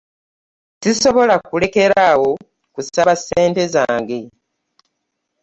Sisobola 0.83 1.35
kulekera 1.47 1.97
awo 2.11 2.31
kusaba 2.73 3.13
ssente 3.19 3.63
zange. 3.73 4.19